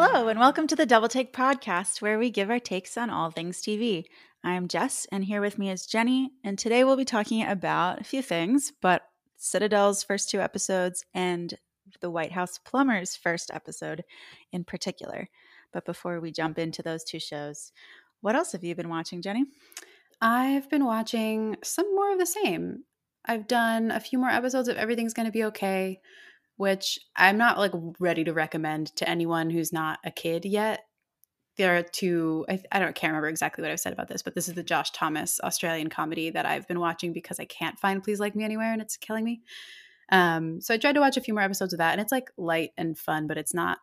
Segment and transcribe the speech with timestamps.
[0.00, 3.32] Hello, and welcome to the Double Take podcast, where we give our takes on all
[3.32, 4.04] things TV.
[4.44, 8.04] I'm Jess, and here with me is Jenny, and today we'll be talking about a
[8.04, 9.02] few things, but
[9.38, 11.52] Citadel's first two episodes and
[12.00, 14.04] the White House Plumbers first episode
[14.52, 15.28] in particular.
[15.72, 17.72] But before we jump into those two shows,
[18.20, 19.46] what else have you been watching, Jenny?
[20.20, 22.84] I've been watching some more of the same.
[23.24, 25.98] I've done a few more episodes of Everything's Gonna Be Okay,
[26.58, 30.84] which I'm not like ready to recommend to anyone who's not a kid yet.
[31.56, 34.34] There are two, I, I don't can't remember exactly what I've said about this, but
[34.34, 38.02] this is the Josh Thomas Australian comedy that I've been watching because I can't find
[38.02, 39.40] Please Like Me Anywhere and it's killing me.
[40.10, 42.30] Um, so I tried to watch a few more episodes of that and it's like
[42.36, 43.78] light and fun, but it's not,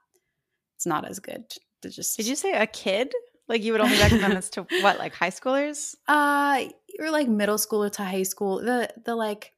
[0.76, 1.46] it's not as good.
[1.82, 3.14] To just Did you say a kid?
[3.48, 5.96] Like you would only recommend this to what, like high schoolers?
[6.10, 6.66] Uh,
[6.98, 8.58] you're like middle school to high school.
[8.58, 9.54] The the like,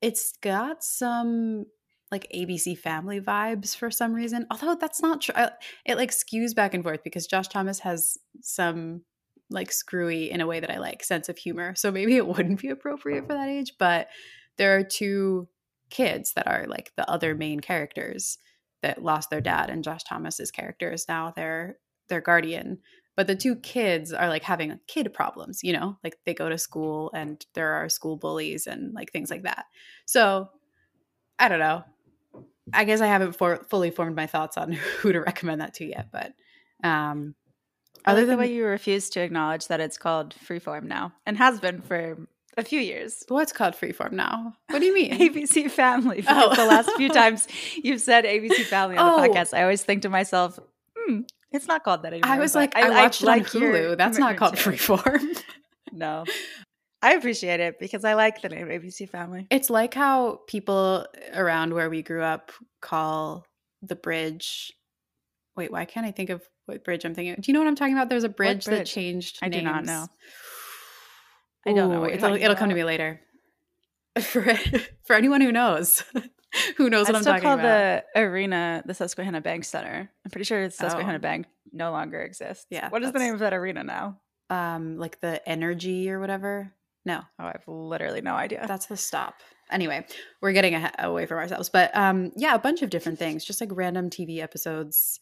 [0.00, 1.66] it's got some
[2.10, 4.46] like ABC Family vibes for some reason.
[4.50, 5.34] Although that's not true.
[5.34, 5.50] Uh,
[5.84, 9.02] it like skews back and forth because Josh Thomas has some
[9.50, 11.74] like screwy in a way that I like sense of humor.
[11.74, 13.74] So maybe it wouldn't be appropriate for that age.
[13.78, 14.08] But
[14.56, 15.48] there are two
[15.90, 18.38] kids that are like the other main characters
[18.82, 21.78] that lost their dad, and Josh Thomas's character is now their
[22.08, 22.78] their guardian
[23.18, 26.56] but the two kids are like having kid problems you know like they go to
[26.56, 29.66] school and there are school bullies and like things like that
[30.06, 30.48] so
[31.38, 31.82] i don't know
[32.74, 35.84] i guess i haven't for- fully formed my thoughts on who to recommend that to
[35.84, 36.32] yet but
[36.84, 37.34] um
[38.04, 41.36] other like than the way you refuse to acknowledge that it's called freeform now and
[41.36, 42.16] has been for
[42.58, 43.24] a few years.
[43.28, 44.54] What's called freeform now?
[44.68, 45.12] What do you mean?
[45.18, 46.24] ABC Family.
[46.28, 46.54] oh.
[46.54, 49.28] the last few times you've said ABC Family on the oh.
[49.28, 50.58] podcast, I always think to myself,
[50.96, 51.20] hmm,
[51.52, 52.30] it's not called that anymore.
[52.30, 53.96] I was like, I, I watched I, it like on Hulu.
[53.96, 55.42] That's not called Freeform.
[55.92, 56.24] no.
[57.00, 59.46] I appreciate it because I like the name ABC Family.
[59.50, 63.46] It's like how people around where we grew up call
[63.82, 64.72] the bridge.
[65.56, 67.34] Wait, why can't I think of what bridge I'm thinking?
[67.34, 67.42] Of?
[67.42, 68.08] Do you know what I'm talking about?
[68.08, 68.78] There's a bridge, bridge?
[68.78, 69.38] that changed.
[69.42, 69.62] I names.
[69.62, 70.06] do not know.
[71.66, 72.04] I don't know.
[72.06, 73.20] it'll, it'll come to me later.
[74.20, 74.52] For
[75.04, 76.02] for anyone who knows.
[76.78, 77.58] Who knows what I am talking about.
[77.58, 80.10] I still call the arena the Susquehanna Bank Center.
[80.24, 81.20] I'm pretty sure Susquehanna oh.
[81.20, 82.64] Bank no longer exists.
[82.70, 82.88] Yeah.
[82.88, 84.18] What is the name of that arena now?
[84.48, 86.72] Um, like the Energy or whatever.
[87.08, 87.22] No.
[87.38, 88.66] Oh, I've literally no idea.
[88.68, 89.36] That's the stop.
[89.70, 90.06] Anyway,
[90.42, 93.62] we're getting a- away from ourselves, but um, yeah, a bunch of different things, just
[93.62, 95.18] like random TV episodes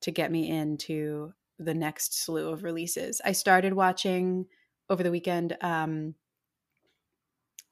[0.00, 3.20] to get me into the next slew of releases.
[3.22, 4.46] I started watching
[4.88, 5.58] over the weekend.
[5.60, 6.14] Um,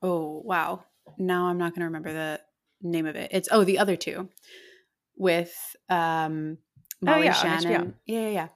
[0.03, 0.85] oh wow!
[1.17, 2.41] Now I'm not going to remember the
[2.83, 3.31] name of it.
[3.33, 4.29] It's oh the other two
[5.17, 5.57] with
[5.89, 6.59] um
[7.03, 7.95] oh, Molly oh, yeah, Shannon.
[8.05, 8.49] Yeah, yeah, yeah.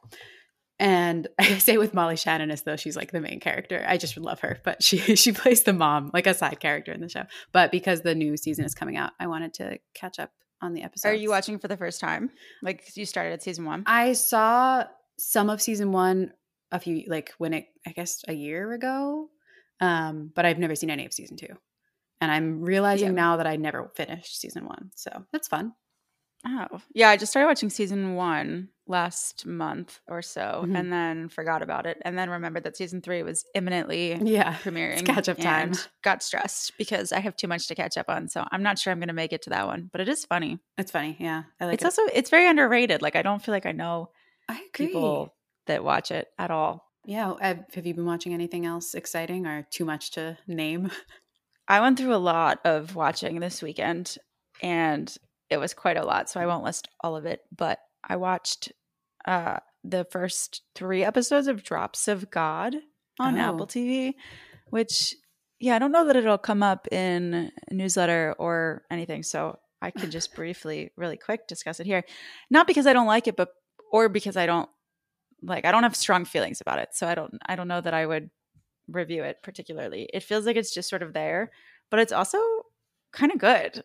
[0.78, 3.84] And I say with Molly Shannon as though she's like the main character.
[3.86, 7.00] I just love her, but she she plays the mom, like a side character in
[7.00, 7.24] the show.
[7.52, 10.30] But because the new season is coming out, I wanted to catch up
[10.60, 11.12] on the episodes.
[11.12, 12.30] Are you watching for the first time?
[12.62, 13.84] Like you started at season one?
[13.86, 14.84] I saw
[15.18, 16.32] some of season one
[16.70, 19.28] a few like when it I guess a year ago.
[19.80, 21.56] Um, but I've never seen any of season two.
[22.20, 23.14] And I'm realizing yeah.
[23.14, 24.90] now that I never finished season one.
[24.96, 25.74] So that's fun.
[26.46, 27.10] Oh, yeah.
[27.10, 30.76] I just started watching season one last month or so mm-hmm.
[30.76, 31.98] and then forgot about it.
[32.02, 35.04] And then remembered that season three was imminently yeah, premiering.
[35.04, 35.72] catch up time.
[36.02, 38.28] Got stressed because I have too much to catch up on.
[38.28, 40.24] So I'm not sure I'm going to make it to that one, but it is
[40.24, 40.58] funny.
[40.78, 41.16] It's funny.
[41.18, 41.42] Yeah.
[41.60, 41.86] I like it's it.
[41.86, 43.02] also, it's very underrated.
[43.02, 44.10] Like, I don't feel like I know
[44.48, 44.86] I agree.
[44.86, 45.34] people
[45.66, 46.84] that watch it at all.
[47.04, 47.34] Yeah.
[47.40, 50.90] Have you been watching anything else exciting or too much to name?
[51.66, 54.16] I went through a lot of watching this weekend
[54.62, 55.14] and
[55.50, 58.72] it was quite a lot, so I won't list all of it, but I watched
[59.26, 62.74] uh the first 3 episodes of Drops of God
[63.20, 63.40] on oh.
[63.40, 64.14] Apple TV,
[64.70, 65.14] which
[65.60, 69.90] yeah, I don't know that it'll come up in a newsletter or anything, so I
[69.90, 72.04] can just briefly really quick discuss it here.
[72.50, 73.48] Not because I don't like it, but
[73.92, 74.68] or because I don't
[75.42, 76.90] like I don't have strong feelings about it.
[76.92, 78.30] So I don't I don't know that I would
[78.88, 80.08] review it particularly.
[80.12, 81.50] It feels like it's just sort of there,
[81.90, 82.38] but it's also
[83.12, 83.82] kind of good.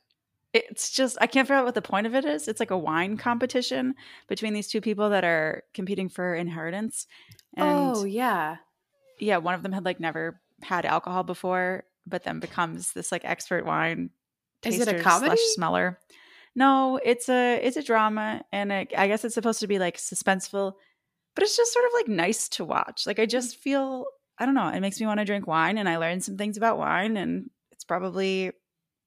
[0.54, 2.48] It's just I can't figure out what the point of it is.
[2.48, 3.96] It's like a wine competition
[4.28, 7.08] between these two people that are competing for inheritance.
[7.56, 8.58] And oh yeah,
[9.20, 9.38] yeah.
[9.38, 13.66] One of them had like never had alcohol before, but then becomes this like expert
[13.66, 14.12] wine.
[14.64, 15.42] Is it a comedy?
[15.56, 16.00] Smeller.
[16.56, 19.98] No, it's a it's a drama, and it, I guess it's supposed to be like
[19.98, 20.74] suspenseful,
[21.34, 23.08] but it's just sort of like nice to watch.
[23.08, 24.06] Like I just feel
[24.38, 24.68] I don't know.
[24.68, 27.50] It makes me want to drink wine, and I learned some things about wine, and
[27.72, 28.52] it's probably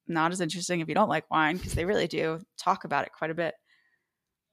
[0.08, 3.12] not as interesting if you don't like wine because they really do talk about it
[3.12, 3.54] quite a bit.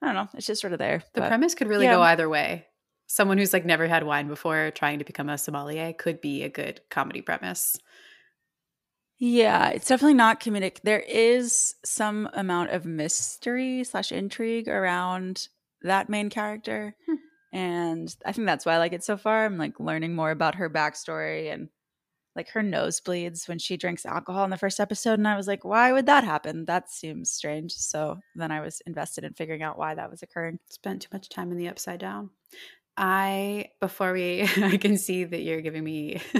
[0.01, 0.29] I don't know.
[0.33, 1.03] It's just sort of there.
[1.13, 1.95] The but, premise could really yeah.
[1.95, 2.65] go either way.
[3.07, 6.49] Someone who's like never had wine before trying to become a sommelier could be a
[6.49, 7.77] good comedy premise.
[9.19, 10.81] Yeah, it's definitely not comedic.
[10.83, 15.47] There is some amount of mystery slash intrigue around
[15.83, 16.95] that main character.
[17.05, 17.15] Hmm.
[17.53, 19.45] And I think that's why I like it so far.
[19.45, 21.69] I'm like learning more about her backstory and
[22.35, 25.19] like her nose bleeds when she drinks alcohol in the first episode.
[25.19, 26.65] And I was like, why would that happen?
[26.65, 27.73] That seems strange.
[27.73, 30.59] So then I was invested in figuring out why that was occurring.
[30.69, 32.29] Spent too much time in the upside down.
[32.95, 36.21] I before we I can see that you're giving me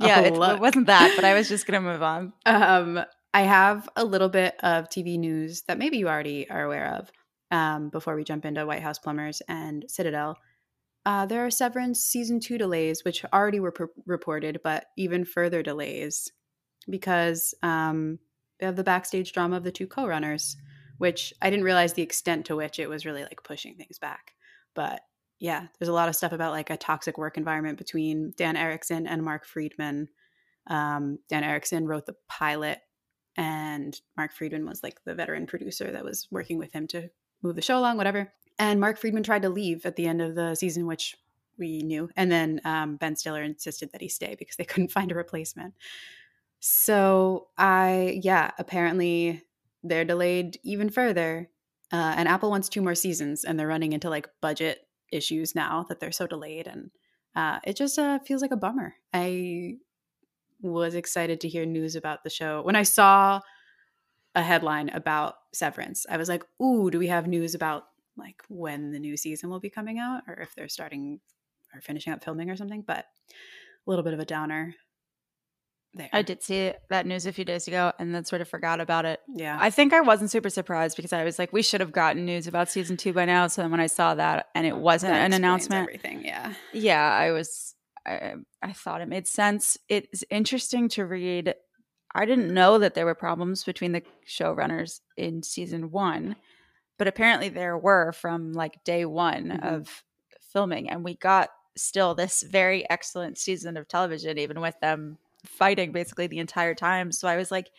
[0.00, 2.32] yeah, it, it wasn't that, but I was just gonna move on.
[2.46, 6.94] Um, I have a little bit of TV news that maybe you already are aware
[6.94, 7.10] of.
[7.50, 10.38] Um, before we jump into White House Plumbers and Citadel,
[11.04, 15.62] uh, there are Severance season two delays, which already were pr- reported, but even further
[15.62, 16.30] delays
[16.88, 18.18] because um,
[18.60, 20.56] have the backstage drama of the two co-runners,
[20.98, 24.32] which I didn't realize the extent to which it was really like pushing things back.
[24.74, 25.00] But
[25.40, 29.06] yeah, there's a lot of stuff about like a toxic work environment between Dan Erickson
[29.06, 30.08] and Mark Friedman.
[30.68, 32.78] Um, Dan Erickson wrote the pilot,
[33.36, 37.10] and Mark Friedman was like the veteran producer that was working with him to
[37.42, 38.32] move the show along, whatever.
[38.58, 41.16] And Mark Friedman tried to leave at the end of the season, which
[41.58, 42.08] we knew.
[42.16, 45.74] And then um, Ben Stiller insisted that he stay because they couldn't find a replacement.
[46.60, 49.42] So I, yeah, apparently
[49.82, 51.50] they're delayed even further.
[51.92, 55.84] Uh, and Apple wants two more seasons, and they're running into like budget issues now
[55.88, 56.90] that they're so delayed and
[57.36, 59.74] uh, it just uh, feels like a bummer i
[60.60, 63.40] was excited to hear news about the show when i saw
[64.34, 67.84] a headline about severance i was like ooh do we have news about
[68.16, 71.20] like when the new season will be coming out or if they're starting
[71.74, 74.74] or finishing up filming or something but a little bit of a downer
[75.94, 78.80] there I did see that news a few days ago and then sort of forgot
[78.80, 79.20] about it.
[79.28, 82.24] yeah I think I wasn't super surprised because I was like, we should have gotten
[82.24, 83.46] news about season two by now.
[83.46, 87.02] So then when I saw that and it wasn't That an announcement, everything yeah yeah,
[87.12, 87.74] I was,
[88.06, 89.76] I, I thought it made sense.
[89.88, 91.54] It's interesting to read.
[92.14, 96.36] I didn't know that there were problems between the showrunners in season one,
[96.98, 99.64] but apparently there were from like day one Mhm.
[99.76, 100.02] of
[100.52, 100.88] filming.
[100.90, 106.26] And we got still this very excellent season of television, even with them fighting basically
[106.26, 107.10] the entire time.
[107.12, 107.70] So I was like,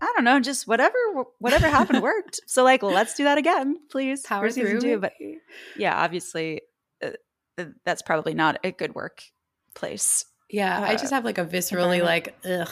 [0.00, 0.96] I don't know, just whatever
[1.40, 2.40] whatever happened worked.
[2.46, 4.22] So like, let's do that again, please.
[4.22, 4.98] power for season through two.
[5.00, 5.12] But
[5.76, 6.62] yeah, obviously,
[7.02, 7.10] uh,
[7.58, 9.22] uh, that's probably not a good work
[9.74, 10.24] place.
[10.48, 12.70] Yeah, I uh, just have like a viscerally like ugh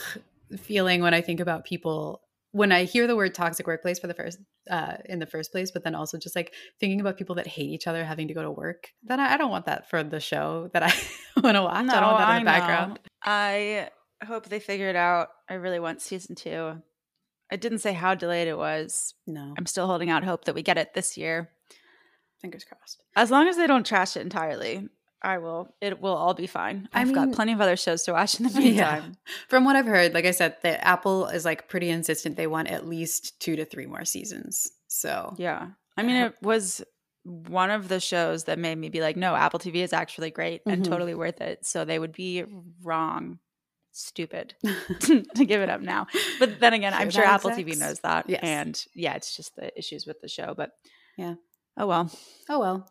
[0.59, 2.23] feeling when I think about people
[2.53, 4.39] when I hear the word toxic workplace for the first
[4.71, 7.69] uh in the first place, but then also just like thinking about people that hate
[7.71, 8.89] each other having to go to work.
[9.03, 10.93] Then I, I don't want that for the show that I
[11.41, 11.85] want to watch.
[11.85, 13.01] No, I don't want that in the background.
[13.23, 13.91] I
[14.25, 15.29] hope they figure it out.
[15.49, 16.83] I really want season two.
[17.51, 19.15] I didn't say how delayed it was.
[19.27, 21.51] No, I'm still holding out hope that we get it this year.
[22.41, 23.03] fingers crossed.
[23.17, 24.89] As long as they don't trash it entirely,
[25.23, 25.75] I will.
[25.81, 26.89] It will all be fine.
[26.93, 28.61] I I've mean- got plenty of other shows to watch in the Yeah.
[28.61, 29.17] meantime.
[29.49, 32.37] From what I've heard, like I said, the Apple is like pretty insistent.
[32.37, 34.71] They want at least two to three more seasons.
[34.87, 35.69] So Yeah.
[35.97, 36.83] I mean, it was
[37.25, 40.63] one of the shows that made me be like, no, Apple TV is actually great
[40.65, 40.89] and Mhm.
[40.89, 41.67] totally worth it.
[41.67, 42.45] So they would be
[42.83, 43.41] wrong,
[43.91, 44.55] stupid
[45.01, 46.07] to give it up now.
[46.39, 48.31] But then again, I'm Sure sure that Apple TV knows that.
[48.31, 48.41] Yes.
[48.45, 50.55] And yeah, it's just the issues with the show.
[50.57, 50.71] But
[51.17, 51.35] Yeah.
[51.77, 52.11] Oh, well.
[52.49, 52.89] Oh well.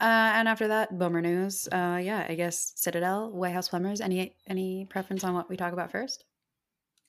[0.00, 0.04] Uh,
[0.34, 1.68] and after that, bummer news.
[1.70, 4.00] Uh, yeah, I guess Citadel, White House Plumbers.
[4.00, 6.24] Any any preference on what we talk about first?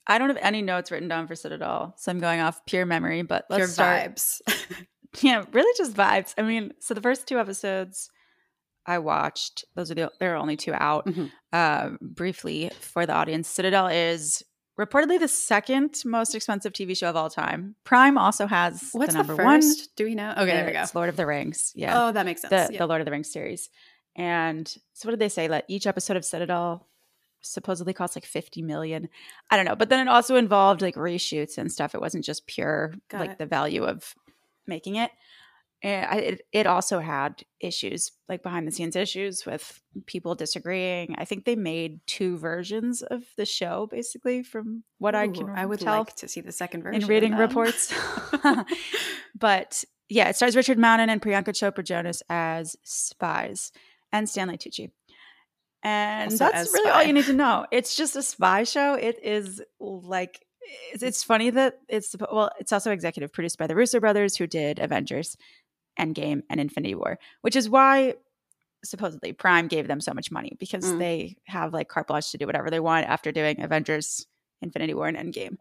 [0.08, 1.96] I don't have any notes written down for Citadel.
[1.98, 3.24] So I'm going off pure memory.
[3.24, 4.16] But let's Your start.
[4.16, 4.42] vibes.
[5.22, 6.34] Yeah, really just vibes.
[6.38, 8.10] I mean, so the first two episodes
[8.86, 11.06] I watched, those are the there are only two out.
[11.06, 11.32] Mhm.
[11.54, 14.44] Uh, briefly for the audience, Citadel is
[14.80, 17.76] reportedly the second most expensive TV show of all time.
[17.84, 19.80] Prime also has What's the the, number first?
[19.80, 19.88] one.
[19.96, 20.32] Do we know?
[20.32, 20.82] Okay, there we go.
[20.82, 21.72] It's Lord of the Rings.
[21.76, 22.50] Yeah, Oh, that makes sense.
[22.52, 22.80] the Yeah.
[22.80, 23.70] the Lord of the Rings series.
[24.16, 25.48] And so, what did they say?
[25.48, 26.88] That each episode of Citadel
[27.42, 29.08] supposedly cost like 50 million.
[29.52, 29.76] I don't know.
[29.76, 31.94] But then it also involved like reshoots and stuff.
[31.94, 33.38] It wasn't just pure Got like it.
[33.38, 34.16] the value of
[34.68, 35.12] making it.
[35.86, 41.14] Eh, I, it, it also had issues, like behind the scenes issues with people disagreeing.
[41.20, 45.64] I think they made two versions of the show, basically, from what I can I
[45.64, 47.94] would tell like to see the second version in reading reports.
[49.40, 53.72] but yeah, it stars Richard Madden and Priyanka Chopra Jonas as spies
[54.12, 54.90] and Stanley Tucci.
[55.84, 57.68] And Also that's really all you need to know.
[57.72, 58.96] It's just a spy show.
[58.96, 60.44] It is like
[60.94, 64.48] it's, it's funny that it's well, it's also executive produced by the Russo brothers who
[64.48, 65.38] did Avengers,
[66.00, 68.16] Endgame, and Infinity War, which is why
[68.84, 71.00] supposedly Prime gave them so much money because Mm.
[71.00, 74.28] they have like carte blanche to do whatever they want after doing Avengers,
[74.62, 75.58] Infinity War, and Endgame.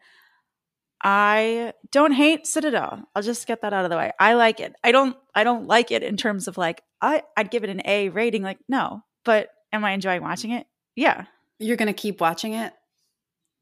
[1.03, 3.03] I don't hate Citadel.
[3.15, 4.13] I'll just get that out of the way.
[4.19, 4.75] I like it.
[4.83, 7.83] I don't I don't like it in terms of like I I'd give it an
[7.85, 10.67] A rating like no, but am I enjoying watching it?
[10.97, 11.27] Yeah.
[11.59, 12.73] You're gonna keep watching it.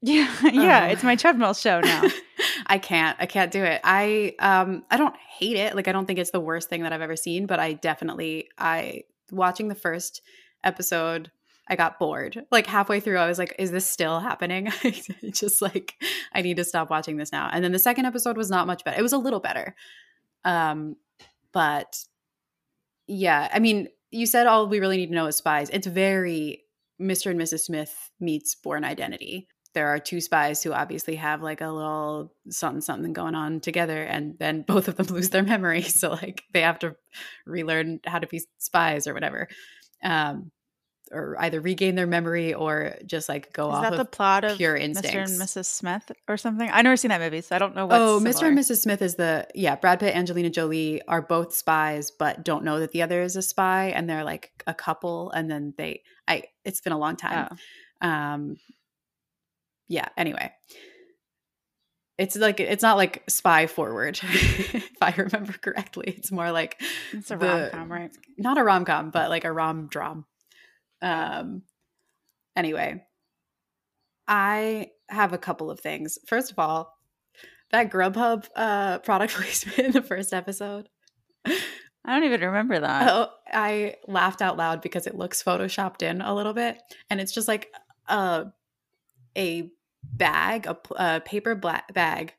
[0.05, 0.91] Yeah, yeah, Oh.
[0.91, 2.03] it's my treadmill show now.
[2.67, 3.15] I can't.
[3.21, 3.79] I can't do it.
[3.85, 5.75] I um I don't hate it.
[5.75, 8.49] Like I don't think it's the worst thing that I've ever seen, but I definitely
[8.57, 10.21] I watching the first
[10.63, 11.31] episode
[11.69, 12.45] I got bored.
[12.51, 14.71] Like halfway through I was like is this still happening?
[15.31, 15.93] Just like
[16.33, 17.49] I need to stop watching this now.
[17.53, 18.99] And then the second episode was not much better.
[18.99, 19.73] It was a little better.
[20.43, 20.97] Um
[21.53, 21.97] but
[23.07, 25.69] yeah, I mean, you said all we really need to know is spies.
[25.69, 26.63] It's very
[27.01, 27.31] Mr.
[27.31, 27.61] and Mrs.
[27.61, 32.81] Smith meets Bourne Identity there are two spies who obviously have like a little something
[32.81, 36.61] something going on together and then both of them lose their memory so like they
[36.61, 36.95] have to
[37.45, 39.47] relearn how to be spies or whatever
[40.03, 40.51] um
[41.11, 44.57] or either regain their memory or just like go Is off that the plot of
[44.57, 45.13] pure Mr.
[45.13, 45.29] and.
[45.29, 45.65] Mrs.
[45.65, 46.67] Smith or something?
[46.67, 49.01] I've never seen that movie, so I don't know what's oh mr and mrs smith
[49.01, 52.93] is the yeah brad pitt and angelina jolie are both spies but don't know that
[52.93, 56.81] the other is a spy and they're like a couple and then they i it's
[56.81, 57.57] been a long time
[58.01, 58.07] Oh.
[58.07, 58.57] um
[59.87, 60.51] yeah anyway.
[62.17, 66.13] It's like it's not like spy forward if i remember correctly.
[66.15, 66.79] It's more like
[67.11, 68.11] It's a rom com, right?
[68.37, 70.25] not a rom-com but like a rom dram
[71.01, 71.63] um
[72.55, 73.03] anyway
[74.27, 76.17] i have a couple of things.
[76.27, 76.95] First of all
[77.71, 80.89] that grubhub uh product placement in the first episode.
[81.45, 81.55] I
[82.05, 83.09] don't even remember that.
[83.09, 86.77] Oh, I laughed out loud because it looks photoshopped in a little bit,
[87.09, 87.71] and it's just like
[88.07, 88.47] a
[89.37, 89.71] a
[90.03, 92.33] bag, a, a paper bag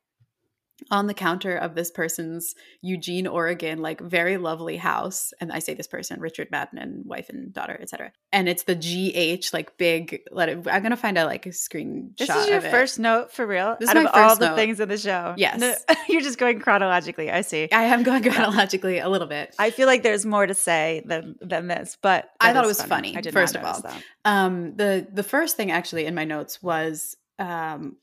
[0.91, 5.33] on the counter of this person's Eugene, Oregon, like very lovely house.
[5.41, 8.13] And I say this person, Richard Madden, wife and daughter, etc.
[8.33, 10.23] And it's the GH, like big.
[10.31, 10.67] Let it.
[10.71, 12.17] I'm gonna find a like a screenshot.
[12.19, 12.71] This is your of it.
[12.71, 13.77] first note for real?
[13.79, 14.57] This is Out my of all first the note.
[14.57, 15.35] things in the show.
[15.37, 15.61] Yes.
[15.61, 15.75] No,
[16.09, 17.31] you're just going chronologically.
[17.31, 17.69] I see.
[17.73, 19.55] I am going chronologically a little bit.
[19.59, 22.83] I feel like there's more to say than than this, but I thought it was
[22.83, 23.93] funny, I did first not of all.
[24.25, 27.97] Um, the the first thing actually in my notes was um,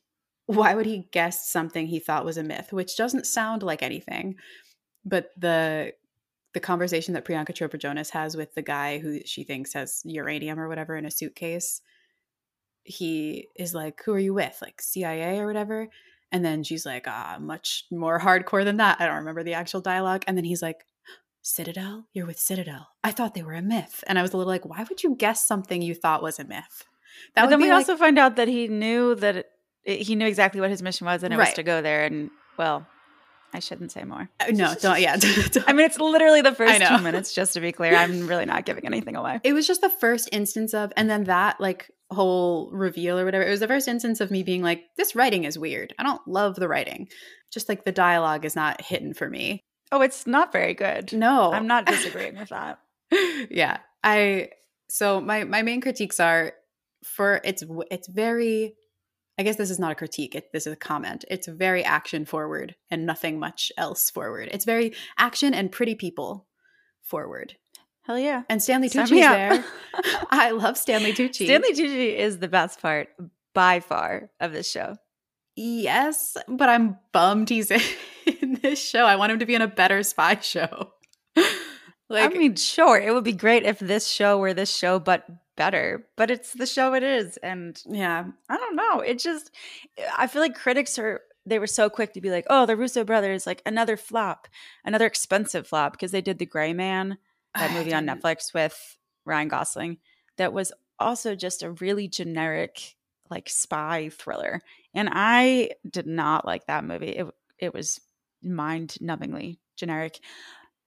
[0.46, 4.36] why would he guess something he thought was a myth, which doesn't sound like anything,
[5.04, 5.92] but the
[6.54, 10.60] the conversation that Priyanka Chopra Jonas has with the guy who she thinks has uranium
[10.60, 11.80] or whatever in a suitcase,
[12.84, 14.58] he is like, "Who are you with?
[14.60, 15.88] Like CIA or whatever?"
[16.30, 19.80] And then she's like, "Ah, much more hardcore than that." I don't remember the actual
[19.80, 20.24] dialogue.
[20.26, 20.84] And then he's like,
[21.42, 22.06] Citadel?
[22.12, 22.88] You're with Citadel.
[23.02, 24.04] I thought they were a myth.
[24.06, 26.44] And I was a little like, why would you guess something you thought was a
[26.44, 26.84] myth?
[27.34, 29.50] That but then we like, also find out that he knew that it-
[29.84, 32.04] he knew exactly what his mission was, and it was to go there.
[32.04, 32.86] And well,
[33.54, 34.28] I shouldn't say more.
[34.40, 35.16] Uh, no, don't, yeah.
[35.16, 37.34] don't- I mean, it's literally the first two minutes.
[37.34, 39.40] Just to be clear, I'm really not giving anything away.
[39.44, 43.44] it was just the first instance of, and then that like whole reveal or whatever,
[43.44, 45.94] it was the first instance of me being like, this writing is weird.
[45.98, 47.08] I don't love the writing.
[47.50, 49.64] Just like the dialogue is not hitting for me.
[49.90, 51.12] Oh, it's not very good.
[51.12, 52.78] No, I'm not disagreeing with that.
[53.50, 54.48] yeah i
[54.88, 56.54] so my my main critiques are
[57.04, 58.74] for it's it's very
[59.38, 61.24] i guess this is not a critique it, this is a comment.
[61.30, 64.48] It's very action forward and nothing much else forward.
[64.52, 66.46] It's very action and pretty people
[67.02, 67.56] forward.
[68.02, 68.42] Hell yeah.
[68.48, 69.64] and stanley tucci's there.
[70.30, 71.44] I love stanley tucci.
[71.44, 73.08] Stanley Tucci is the best part
[73.54, 74.96] by far of this show.
[75.56, 77.70] yes but i'm bummed he's
[78.40, 79.04] in this show.
[79.04, 80.92] I want him to be in a better spy show
[82.12, 85.26] like I mean, sure, it would be great if this show were this show, but
[85.56, 86.06] better.
[86.16, 89.00] But it's the show it is, and yeah I don't know.
[89.00, 89.50] It just,
[90.16, 91.20] I feel like critics are.
[91.44, 94.46] They were so quick to be like, "Oh, the Russo brothers, like another flop,
[94.84, 97.18] another expensive flop," because they did the Gray Man,
[97.54, 99.98] that movie on Netflix with Ryan Gosling,
[100.36, 102.96] that was also just a really generic,
[103.28, 104.60] like spy thriller,
[104.94, 107.10] and I did not like that movie.
[107.10, 107.26] It
[107.58, 108.00] it was
[108.42, 110.20] mind numbingly generic.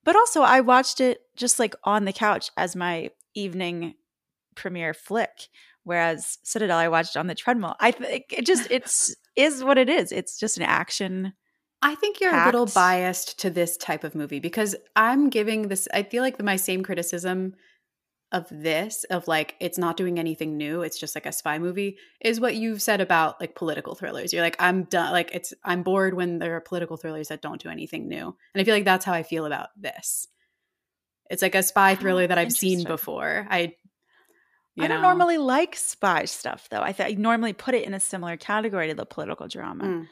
[0.05, 3.95] But also, I watched it just like on the couch as my evening
[4.55, 5.49] premiere flick.
[5.83, 7.75] Whereas Citadel, I watched on the treadmill.
[7.79, 10.11] I think it just it's is what it is.
[10.11, 11.33] It's just an action.
[11.81, 15.87] I think you're a little biased to this type of movie because I'm giving this,
[15.93, 17.53] I feel like my same criticism
[18.31, 20.81] of this, of like, it's not doing anything new.
[20.81, 24.33] It's just like a spy movie, is what you've said about like political thrillers.
[24.33, 25.11] You're like, I'm done.
[25.11, 28.35] Like, it's, I'm bored when there are political thrillers that don't do anything new.
[28.53, 30.27] And I feel like that's how I feel about this.
[31.29, 33.47] It's like a spy Oh, thriller that I've seen before.
[33.49, 33.73] I,
[34.75, 35.07] you I don't know.
[35.07, 36.81] normally like spy stuff though.
[36.81, 39.83] I, th- I normally put it in a similar category to the political drama.
[39.85, 40.07] Mm.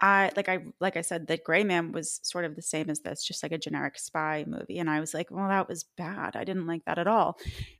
[0.00, 3.00] I like I like I said, that Gray Man was sort of the same as
[3.00, 4.78] this, just like a generic spy movie.
[4.78, 6.36] And I was like, well, that was bad.
[6.36, 7.38] I didn't like that at all.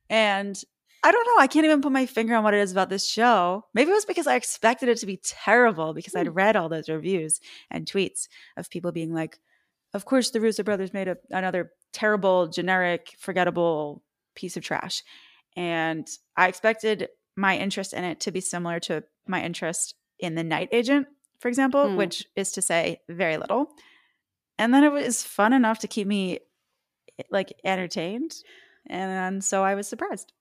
[0.09, 0.61] And
[1.03, 1.43] I don't know.
[1.43, 3.67] I can't even put my finger on what it is about this show.
[3.75, 6.33] Maybe it was because I expected it to be terrible because I'd hmm.
[6.33, 7.41] read all those reviews
[7.71, 9.39] and tweets of people being like,
[9.93, 14.03] of course, the Russo brothers made a, another terrible, generic, forgettable
[14.35, 15.03] piece of trash.
[15.57, 20.45] And I expected my interest in it to be similar to my interest in The
[20.45, 21.07] Night Agent,
[21.45, 21.97] for example, Mm.
[21.97, 23.71] which is to say very little.
[24.57, 26.39] And then it was fun enough to keep me
[27.31, 28.35] like entertained.
[28.87, 30.33] And so I was surprised.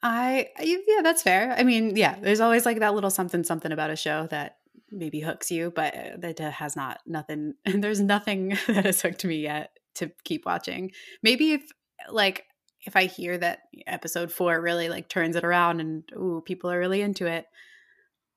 [0.00, 1.52] I yeah, that's fair.
[1.58, 4.58] I mean, yeah, there's always like that little something something about a show that
[4.92, 7.54] maybe hooks you, but uh, that uh, has not nothing.
[7.64, 10.92] There's nothing that has hooked me yet to keep watching.
[11.20, 11.64] Maybe if
[12.08, 12.44] like
[12.86, 16.78] if I hear that episode four really like turns it around and ooh, people are
[16.78, 17.44] really into it,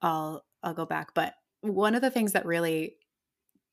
[0.01, 1.13] I'll I'll go back.
[1.13, 2.95] But one of the things that really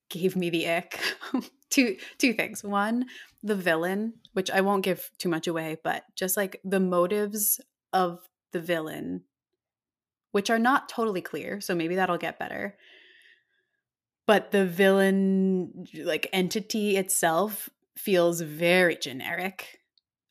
[0.09, 0.99] gave me the ick
[1.69, 2.63] two two things.
[2.63, 3.05] One
[3.43, 7.61] the villain which i won't give too much away but just like the motives
[7.93, 9.21] of the villain
[10.31, 12.77] which are not totally clear so maybe that'll get better.
[14.27, 19.79] But the villain like entity itself feels very generic.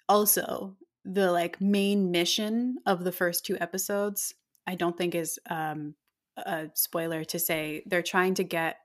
[0.09, 4.35] Also the like main mission of the first two episodes
[4.67, 5.95] i don't think is um
[6.37, 8.79] a spoiler to say they're trying to get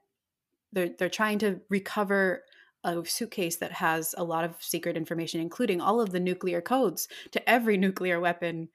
[0.72, 2.44] they're they're trying to recover
[2.84, 7.08] a suitcase that has a lot of secret information including all of the nuclear codes
[7.32, 8.70] to every nuclear weapon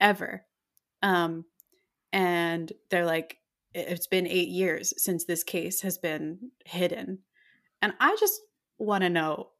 [0.00, 0.44] ever.
[1.02, 1.44] Um
[2.12, 3.38] and they're like
[3.74, 7.18] it's been 8 years since this case has been hidden.
[7.82, 8.40] And i just
[8.78, 9.50] want to know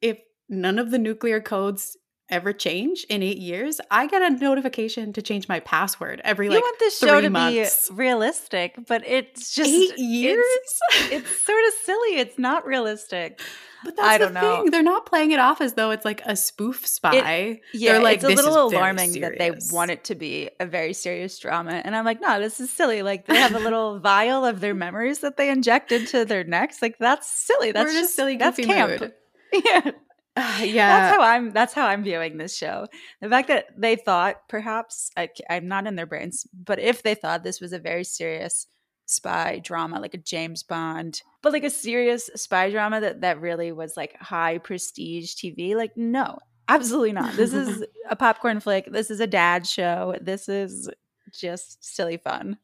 [0.00, 0.18] if
[0.48, 1.96] none of the nuclear codes
[2.28, 6.52] ever change in 8 years i get a notification to change my password every you
[6.52, 7.88] like want this show to months.
[7.88, 10.44] be realistic, but it's just 8 years
[10.92, 12.16] It's, it's sort of silly.
[12.18, 13.40] It's not realistic.
[13.84, 14.40] But that's I the don't know.
[14.62, 14.70] thing.
[14.70, 17.60] They're not playing it off as though it's like a spoof spy.
[17.72, 20.92] Yeah, They're like, it's a little alarming that they want it to be a very
[20.92, 21.80] serious drama.
[21.84, 23.02] And I'm like, no, this is silly.
[23.02, 26.82] Like they have a little vial of their memories that they inject into their necks.
[26.82, 27.70] Like that's silly.
[27.72, 29.00] That's We're just silly, that's camp.
[29.00, 29.12] mood.
[29.64, 29.90] Yeah.
[30.38, 30.88] Ah, yeah.
[30.88, 32.86] That's how I'm that's how I'm viewing this show.
[33.22, 37.14] The fact that they thought perhaps I, I'm not in their brains, but if they
[37.14, 38.66] thought this was a very serious
[39.06, 43.72] spy drama like a James Bond, but like a serious spy drama that that really
[43.72, 46.38] was like high prestige TV, like no.
[46.68, 47.34] Absolutely not.
[47.36, 48.86] This is a popcorn flick.
[48.90, 50.16] This is a dad show.
[50.20, 50.90] This is
[51.32, 52.58] just silly fun.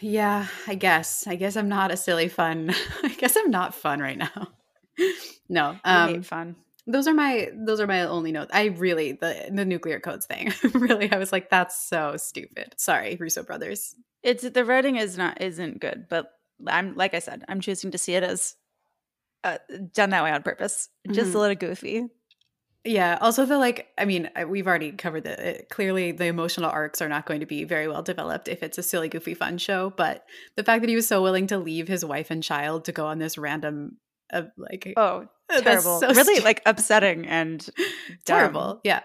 [0.00, 1.26] yeah, I guess.
[1.26, 2.74] I guess I'm not a silly fun.
[3.02, 4.48] I guess I'm not fun right now.
[5.48, 5.76] no.
[5.84, 6.56] Um fun.
[6.86, 8.50] Those are my those are my only notes.
[8.54, 10.52] I really the the nuclear codes thing.
[10.74, 12.74] really I was like that's so stupid.
[12.76, 13.94] Sorry, Russo brothers.
[14.22, 16.30] It's the writing is not isn't good, but
[16.66, 18.54] I'm like I said, I'm choosing to see it as
[19.44, 19.58] uh,
[19.92, 21.34] done that way on purpose, just Mhm.
[21.34, 22.04] a little goofy.
[22.84, 23.18] Yeah.
[23.20, 25.40] Also, the like, I mean, we've already covered that.
[25.40, 28.78] It, clearly, the emotional arcs are not going to be very well developed if it's
[28.78, 29.92] a silly, goofy, fun show.
[29.96, 30.24] But
[30.56, 33.06] the fact that he was so willing to leave his wife and child to go
[33.06, 33.98] on this random,
[34.32, 36.00] uh, like, Oh, terrible!
[36.00, 37.68] so really like upsetting and
[38.24, 38.80] terrible.
[38.84, 39.02] Yeah.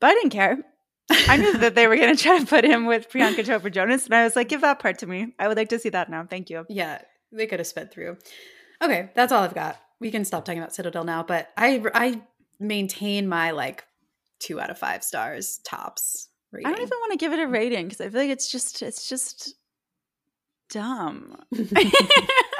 [0.00, 0.58] But I didn't care.
[1.28, 4.06] I knew that they were going to try to put him with Priyanka Chopra Jonas,
[4.06, 5.34] and I was like, give that part to me.
[5.38, 6.26] I would like to see that now.
[6.28, 6.64] Thank you.
[6.68, 8.16] yeah, they could have sped through.
[8.82, 9.78] Okay, that's all I've got.
[10.00, 11.22] We can stop talking about Citadel now.
[11.22, 12.22] But I, I
[12.58, 13.84] maintain my like
[14.40, 16.28] two out of five stars tops.
[16.54, 18.80] I don't even want to give it a rating because I feel like it's just
[18.82, 19.54] it's just
[20.74, 21.36] dumb.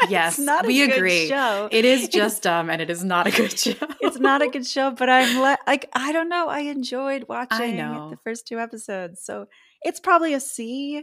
[0.09, 1.29] Yes, it's not a we good agree.
[1.29, 1.69] Show.
[1.73, 3.73] It is just dumb, and it is not a good show.
[4.03, 6.47] it's not a good show, but I'm le- like I don't know.
[6.49, 8.11] I enjoyed watching know.
[8.11, 9.47] the first two episodes, so
[9.81, 11.03] it's probably a C,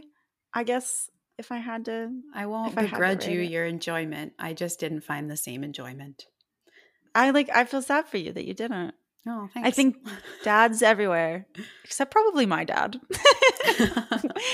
[0.54, 1.10] I guess.
[1.36, 3.50] If I had to, I won't if I begrudge you it.
[3.50, 4.34] your enjoyment.
[4.38, 6.26] I just didn't find the same enjoyment.
[7.12, 7.50] I like.
[7.52, 8.94] I feel sad for you that you didn't.
[9.26, 9.66] Oh, thanks.
[9.66, 9.96] I think
[10.44, 11.46] dads everywhere,
[11.84, 13.00] except probably my dad,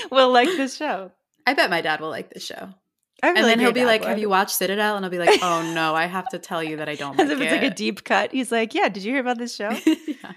[0.09, 1.11] will like this show.
[1.49, 2.69] I bet my dad will like this show.
[3.21, 4.09] I feel And then he'll be like, would.
[4.09, 6.77] "Have you watched Citadel?" And I'll be like, "Oh no, I have to tell you
[6.77, 8.31] that I don't As like if it's like a deep cut.
[8.31, 10.31] He's like, "Yeah, did you hear about this show?" yeah.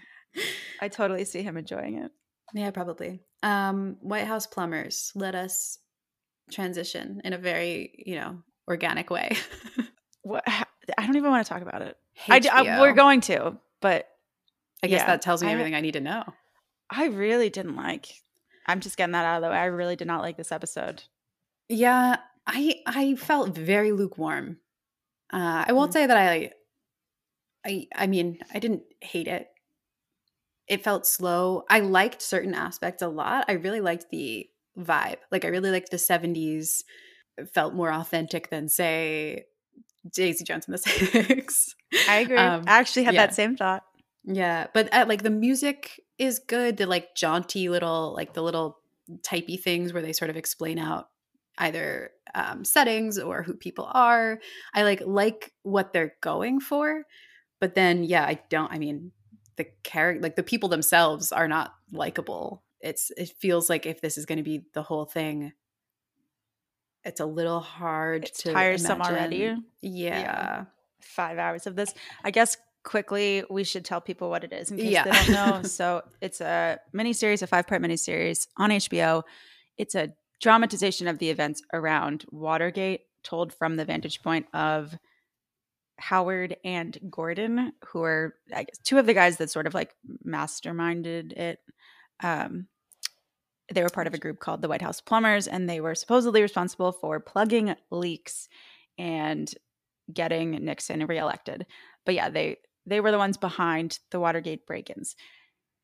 [0.81, 2.11] I totally see him enjoying it.
[2.55, 3.21] yeah, probably.
[3.43, 5.13] Um, White House plumbers.
[5.15, 5.79] Let us
[6.51, 9.37] transition in a very, you know, organic way.
[10.23, 10.45] What?
[10.47, 11.97] I don't even want to talk about it.
[12.29, 12.81] I, I- HBO.
[12.81, 14.09] we're going to, but
[14.83, 16.25] I guess yeah, that tells me I- everything I need to know.
[16.91, 18.07] I really didn't like.
[18.67, 19.59] I'm just getting that out of the way.
[19.59, 21.03] I really did not like this episode.
[21.69, 24.59] Yeah, I I felt very lukewarm.
[25.33, 25.95] Uh, I won't Mm.
[25.95, 26.53] say that I,
[27.67, 29.49] I I mean I didn't hate it.
[30.69, 31.65] It felt slow.
[31.69, 33.45] I liked certain aspects a lot.
[33.49, 34.49] I really liked the
[34.79, 35.17] vibe.
[35.31, 36.83] Like I really liked the '70s.
[37.39, 39.45] It felt more authentic than say
[40.15, 41.75] Daisy Jones and the Six.
[42.09, 42.37] I agree.
[42.37, 43.27] Um, I actually had yeah.
[43.27, 43.85] that same thought.
[44.25, 46.77] Yeah, but uh, like the music is good.
[46.77, 48.79] The like jaunty little like the little
[49.23, 51.09] typey things where they sort of explain out
[51.59, 54.41] either um, settings or who people are.
[54.75, 57.05] I like like what they're going for,
[57.61, 58.73] but then yeah, I don't.
[58.73, 59.13] I mean,
[59.57, 62.63] the character like the people themselves are not likable.
[62.81, 65.53] It's it feels like if this is going to be the whole thing,
[67.05, 69.15] it's a little hard It's to tiresome imagine.
[69.17, 69.57] already.
[69.81, 70.65] Yeah.
[71.01, 71.93] Five hours of this.
[72.25, 75.05] I guess quickly we should tell people what it is in case Yeah.
[75.05, 75.63] they don't know.
[75.69, 79.23] so it's a miniseries, a five part miniseries on HBO.
[79.79, 84.95] It's a dramatization of the events around Watergate, told from the vantage point of
[85.99, 89.95] Howard and Gordon, who are I guess two of the guys that sort of like
[90.27, 91.59] masterminded it.
[92.23, 92.67] Um,
[93.73, 96.43] they were part of a group called the White House Plumbers, and they were supposedly
[96.43, 98.49] responsible for plugging leaks
[98.99, 99.53] and
[100.13, 101.65] getting Nixon reelected.
[102.05, 105.17] But yeah, they they were the ones behind the Watergate break-ins.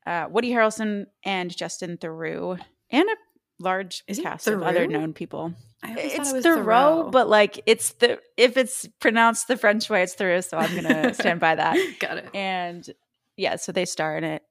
[0.07, 2.59] Uh, Woody Harrelson and Justin Theroux,
[2.91, 3.15] and a
[3.61, 5.55] large Is cast of other known people.
[5.83, 6.63] I It's it was Thoreau,
[7.03, 7.11] Thoreau.
[7.11, 10.43] but like it's the if it's pronounced the French way, it's Theroux.
[10.43, 11.77] So I'm gonna stand by that.
[12.01, 12.31] Got it.
[12.35, 12.89] And
[13.37, 14.43] yeah, so they star in it.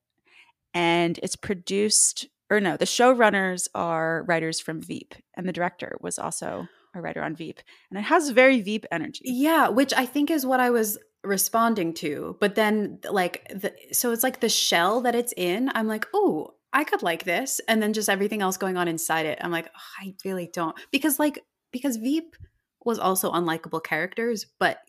[0.74, 5.16] And it's produced, or no, the showrunners are writers from Veep.
[5.36, 7.60] And the director was also a writer on Veep.
[7.90, 9.24] And it has very Veep energy.
[9.26, 12.38] Yeah, which I think is what I was responding to.
[12.40, 15.70] But then, like, the, so it's like the shell that it's in.
[15.76, 19.26] I'm like, oh, I could like this, and then just everything else going on inside
[19.26, 19.40] it.
[19.42, 22.36] I'm like, "Ugh, I really don't because, like, because Veep
[22.84, 24.80] was also unlikable characters, but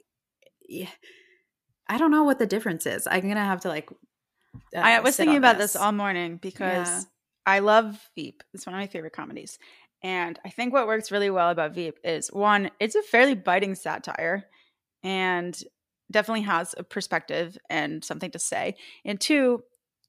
[0.69, 0.89] yeah,
[1.89, 3.07] I don't know what the difference is.
[3.07, 3.91] I'm gonna have to like.
[4.75, 5.77] uh, I was thinking about this.
[5.77, 7.03] all morning because Yeah.
[7.47, 8.43] I love Veep.
[8.53, 9.59] It's one of my favorite comedies.
[10.03, 13.75] And I think what works really well about Veep is one, it's a fairly biting
[13.75, 14.45] satire
[15.03, 15.59] and
[16.11, 18.77] definitely has a perspective and something to say.
[19.05, 19.63] And two,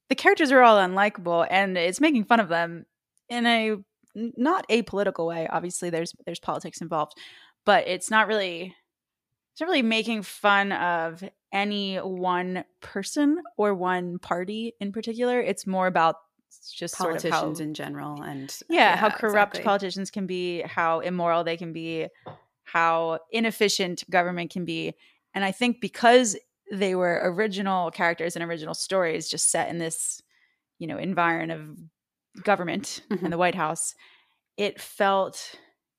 [0.10, 2.86] the characters are all unlikable and it's making fun of them
[3.30, 3.76] in a
[4.16, 5.48] not apolitical way.
[5.48, 7.14] Obviously there's there's politics involved,
[7.66, 8.76] but it's not really
[9.54, 15.40] it's not really making fun of any one person or one party in particular.
[15.40, 16.16] It's more about
[16.74, 19.64] just sort of how politicians in general and uh, yeah, how corrupt exactly.
[19.64, 22.08] politicians can be, how immoral they can be,
[22.64, 24.94] how inefficient government can be.
[25.34, 26.36] And I think because
[26.72, 30.22] they were original characters and original stories just set in this,
[30.78, 33.24] you know, environment of government Mhm.
[33.24, 33.96] and the White House,
[34.58, 35.56] it felt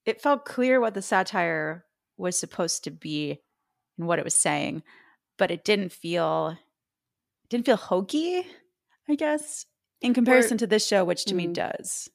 [0.07, 1.85] it felt clear what the satire
[2.17, 3.41] was supposed to be
[3.99, 4.83] and what it was saying,
[5.39, 6.57] but it didn't feel
[7.45, 8.47] it didn't feel hokey,
[9.09, 9.67] I guess,
[10.01, 11.55] in comparison to this show, which to me Mm.
[11.55, 12.09] does.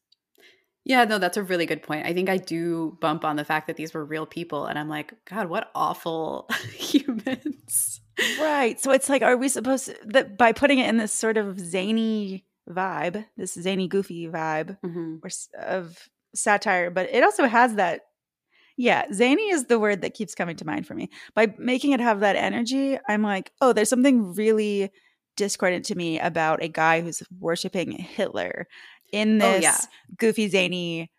[0.85, 2.05] Yeah, no, that's a really good point.
[2.05, 4.87] I think I do bump on the fact that these were real people, and I'm
[4.87, 8.01] like, God, what awful humans.
[8.39, 8.79] Right.
[8.79, 11.59] So it's like, are we supposed to, that by putting it in this sort of
[11.59, 15.19] zany vibe, this zany, goofy vibe Mhm.
[15.23, 15.29] or
[15.65, 18.01] of satire, but it also has that.
[18.77, 21.09] Yeah, zany is the word that keeps coming to mind for me.
[21.33, 24.91] By making it have that energy, I'm like, oh, there's something really
[25.37, 28.67] discordant to me about a guy who's worshiping Hitler
[29.11, 29.77] in Oh, this yeah.
[30.17, 31.11] goofy, zany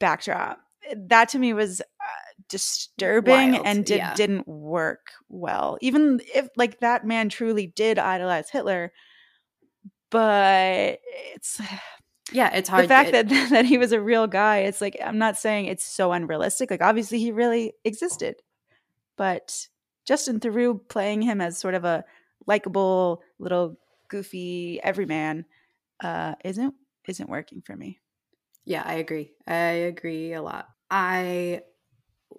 [0.00, 0.60] backdrop.
[0.96, 1.84] That to me was uh,
[2.48, 4.14] disturbing Wild, and did, yeah.
[4.14, 5.78] didn't work well.
[5.80, 8.92] Even if, like, that man truly did idolize Hitler,
[10.10, 10.98] but
[11.34, 11.60] it's
[12.32, 12.84] Yeah, it's hard.
[12.84, 15.66] the fact it- that that he was a real guy it's like i'm not saying
[15.66, 18.36] it's so unrealistic like obviously he really existed
[19.16, 19.68] but
[20.06, 22.02] justin Theroux playing him as sort of a
[22.46, 23.76] likable little
[24.08, 25.44] goofy everyman
[26.02, 26.74] uh isn't
[27.08, 28.00] isn't working for me
[28.64, 29.32] Yeah, I agree.
[29.46, 30.68] I agree a lot.
[30.90, 31.62] I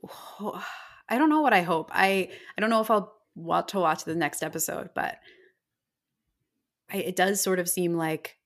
[1.10, 1.92] I don't know what I hope.
[1.94, 5.20] I I don't know if I'll want to watch the next episode, but
[6.92, 8.38] I, it does sort of seem like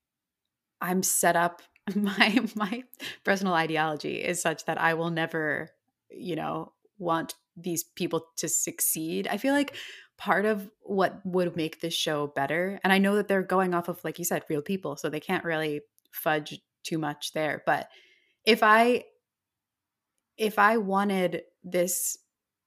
[0.82, 1.62] I'm set up.
[1.96, 2.84] My my
[3.24, 5.72] personal ideology is such that I will never,
[6.12, 9.28] you know, want these people to succeed.
[9.28, 9.76] I feel like
[10.18, 13.90] part of what would make this show better, and I know that they're going off
[13.90, 17.64] of, like you said, real people, so they can't really fudge too much there.
[17.66, 17.90] But
[18.46, 19.06] if I
[20.38, 22.18] if I wanted this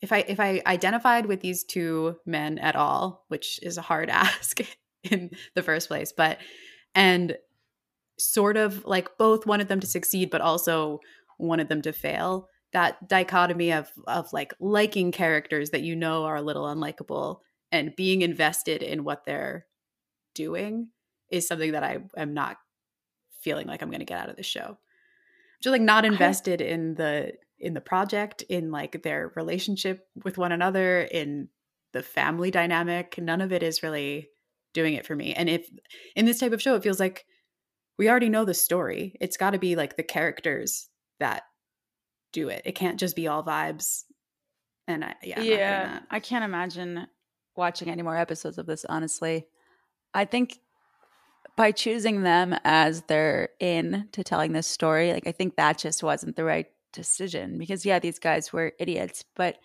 [0.00, 4.10] if I if I identified with these two men at all, which is a hard
[4.10, 4.60] ask
[5.04, 6.38] in the first place, but
[6.94, 7.36] and
[8.18, 11.00] sort of like both wanted them to succeed but also
[11.38, 16.36] wanted them to fail, that dichotomy of of like liking characters that you know are
[16.36, 17.38] a little unlikable
[17.70, 19.66] and being invested in what they're
[20.34, 20.88] doing
[21.30, 22.58] is something that I am not
[23.42, 24.78] feeling like I'm going to get out of the show.
[25.62, 30.36] Just like not I- invested in the in the project, in like their relationship with
[30.36, 31.48] one another, in
[31.92, 33.16] the family dynamic.
[33.18, 34.30] None of it is really
[34.74, 35.32] doing it for me.
[35.34, 35.68] And if
[36.16, 37.24] in this type of show, it feels like
[37.98, 39.14] we already know the story.
[39.20, 40.88] It's got to be like the characters
[41.20, 41.42] that
[42.32, 42.62] do it.
[42.64, 44.04] It can't just be all vibes.
[44.88, 47.06] And I, yeah, I'm not getting yeah i can't imagine
[47.56, 49.46] watching any more episodes of this honestly
[50.12, 50.58] i think
[51.56, 56.02] by choosing them as their in to telling this story like i think that just
[56.02, 59.56] wasn't the right decision because yeah, these guys were idiots, but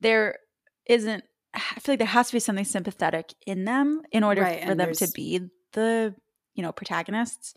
[0.00, 0.38] there
[0.86, 4.64] isn't I feel like there has to be something sympathetic in them in order Right,
[4.64, 5.40] for them to be
[5.72, 6.12] the,
[6.54, 7.54] you know, protagonists.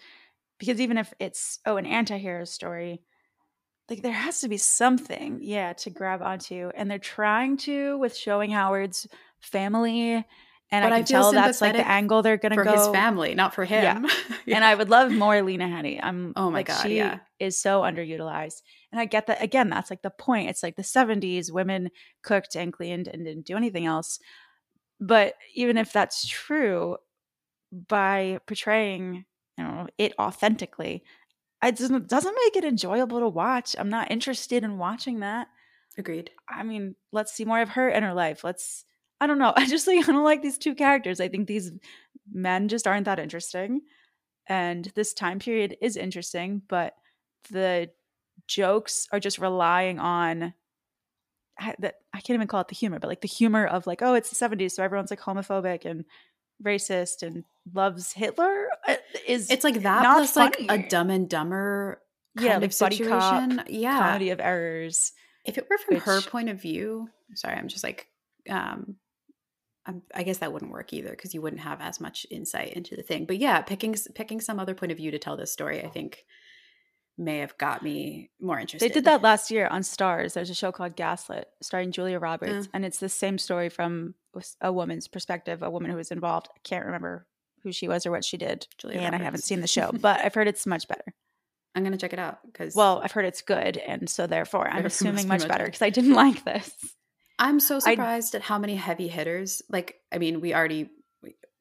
[0.59, 3.01] Because even if it's oh, an anti-hero story,
[3.89, 6.69] like there has to be something, yeah, to grab onto.
[6.75, 9.07] And they're trying to with showing Howard's
[9.39, 10.23] family.
[10.69, 12.73] And But I I can feel tell that's like the angle they're gonna for go
[12.75, 14.05] his family, not for him.
[14.45, 15.99] Yeah, and I would love more Lena Headey.
[16.01, 17.19] I'm Oh my like, God, she yeah.
[17.39, 18.61] is so underutilized.
[18.91, 20.49] And I get that again, that's like the point.
[20.49, 21.89] It's like the 70s, women
[22.21, 24.19] cooked and cleaned and didn't do anything else.
[24.99, 26.97] But even if that's true,
[27.71, 29.25] by portraying,
[29.57, 31.03] you know, it authentically,
[31.63, 33.75] it doesn't doesn't make it enjoyable to watch.
[33.77, 35.47] I'm not interested in watching that.
[35.97, 36.29] Agreed.
[36.49, 38.43] I mean, let's see more of her inner life.
[38.43, 38.85] Let's
[39.19, 39.53] I don't know.
[39.55, 41.19] I just like I don't like these two characters.
[41.19, 41.71] I think these
[42.31, 43.81] men just aren't that interesting.
[44.47, 46.95] And this time period is interesting, but
[47.51, 47.89] the
[48.47, 50.53] jokes are just relying on
[51.59, 54.01] I, that I can't even call it the humor, but like the humor of like,
[54.03, 56.05] oh, it's the 70s, so everyone's like homophobic and
[56.63, 58.95] racist and loves Hitler uh,
[59.27, 62.01] is It's like that not plus like a dumb and dumber
[62.37, 63.97] kind Yeah, of like buddy cop, yeah.
[63.99, 65.11] comedy of errors.
[65.45, 68.07] If it were from her point of view, sorry, I'm just like,
[68.49, 68.97] um,
[70.13, 73.03] I guess that wouldn't work either because you wouldn't have as much insight into the
[73.03, 73.25] thing.
[73.25, 76.25] But yeah, picking picking some other point of view to tell this story, I think,
[77.17, 78.89] may have got me more interested.
[78.89, 80.33] They did that last year on Starz.
[80.33, 82.69] There's a show called Gaslit starring Julia Roberts, oh.
[82.73, 84.15] and it's the same story from
[84.61, 86.49] a woman's perspective, a woman who was involved.
[86.53, 87.25] I can't remember
[87.63, 90.19] who she was or what she did, Julia and I haven't seen the show, but
[90.23, 91.13] I've heard it's much better.
[91.75, 94.81] I'm gonna check it out because Well, I've heard it's good, and so therefore I'm
[94.81, 95.65] Therefore must be assuming much much better.
[95.65, 96.73] because I didn't like this.
[97.39, 99.61] I'm so I- surprised at how many heavy hitters.
[99.69, 100.89] Like, I mean, we already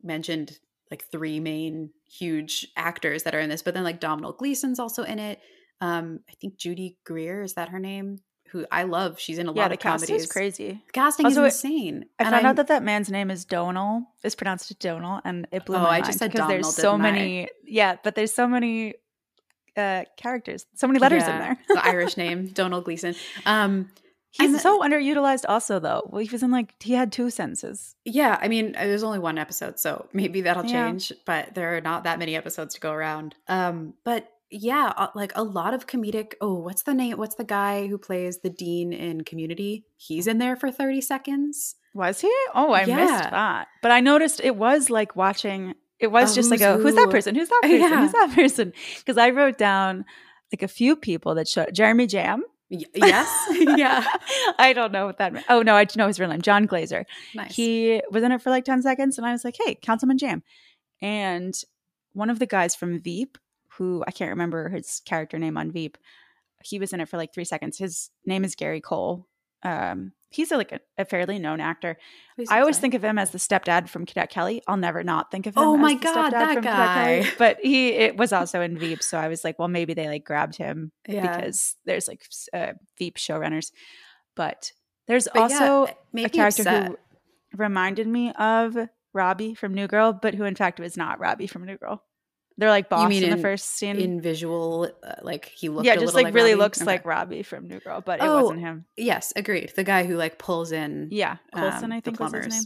[0.03, 0.59] mentioned
[0.91, 5.03] like three main huge actors that are in this, but then like Domhnall Gleeson's also
[5.03, 5.41] in it.
[5.81, 8.21] Um, I think Judy Greer is that her name?
[8.51, 9.19] Who I love.
[9.19, 10.23] She's in a yeah, lot of comedies.
[10.23, 10.81] is crazy.
[10.87, 12.05] The casting Also, is insane.
[12.19, 14.05] I And found I'm- out that that man's name is Donal.
[14.23, 16.93] Is pronounced Donal, and it blew Oh, my I mind just said because there's so
[16.93, 17.11] didn't I?
[17.13, 17.49] many.
[17.67, 18.95] Yeah, but there's so many
[19.77, 21.59] uh characters, so many letters in there.
[21.69, 23.15] the Irish name, Donal Gleeson.
[23.45, 23.91] Um,
[24.39, 26.09] He's And- so underutilized, also though.
[26.11, 27.95] Well, he was in like he had two sentences.
[28.05, 30.87] yeah, I mean, there's only one episode, so maybe that'll Yeah.
[30.89, 31.13] change.
[31.25, 33.35] But there are not that many episodes to go around.
[33.49, 36.35] Um, but yeah, like a lot of comedic.
[36.41, 37.19] Oh, what's the name?
[37.19, 39.85] What's the guy who plays the dean in Community?
[39.97, 41.75] He's in there for 30 seconds.
[41.95, 42.33] Was he?
[42.55, 42.97] Oh, I Yeah.
[42.97, 43.69] missed that.
[43.83, 45.75] But I noticed it was like watching.
[45.99, 47.35] It was A just like a who's that person?
[47.35, 47.81] Who's that person?
[47.81, 48.01] Yeah.
[48.03, 48.73] Who's that person?
[48.99, 50.05] Because I wrote down
[50.53, 52.45] like a few people that showed Jeremy Jamm.
[52.71, 53.29] Y- yes,
[53.79, 54.05] yeah,
[54.59, 55.33] I don't know what that.
[55.33, 55.47] meant.
[55.49, 57.07] Oh no, I know his real name, Jon Glaser.
[57.35, 57.55] nice.
[57.55, 60.43] He was in it for like 10 seconds, and I was like, hey, Councilman Jamm.
[61.01, 61.55] And
[62.13, 63.39] one of the guys from Veep,
[63.79, 65.97] who I can't remember his character name on Veep,
[66.65, 67.79] he was in it for like three seconds.
[67.79, 69.27] His name is Gary Cole.
[69.67, 71.97] Um, he's a, like a, a fairly known actor.
[72.37, 74.63] Who's I always think of him as the stepdad from Cadet Kelly.
[74.67, 75.63] I'll never not think of him.
[75.63, 77.23] Oh as my the God, stepdad that Kelly.
[77.23, 77.31] guy.
[77.39, 80.25] But he it was also in Veep, so I was like, well, maybe they like
[80.25, 81.37] grabbed him yeah.
[81.37, 83.73] because there's like uh, Veep showrunners.
[84.35, 84.73] But
[85.09, 86.89] there's But also made a character upset.
[86.89, 86.97] who
[87.57, 88.77] reminded me of
[89.13, 92.03] Robbie from New Girl, but who in fact was not Robbie from New Girl.
[92.59, 93.97] They're like boss mean in the first scene.
[93.97, 95.85] in visual, uh, like he looked.
[95.87, 96.63] yeah, a just little like, really Robbie.
[96.63, 96.87] looks Okay.
[96.87, 98.87] like Robbie from New Girl, but it Oh, wasn't him.
[98.97, 99.73] Yes, agreed.
[99.77, 101.09] The guy who like pulls in.
[101.11, 102.63] Yeah, Coulson, um, I think was his name.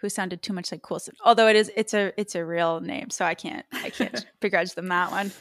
[0.00, 1.14] Who sounded too much like Coulson.
[1.24, 4.74] Although it is it's a it's a real name, so I can't I can't begrudge
[4.74, 5.32] them that one.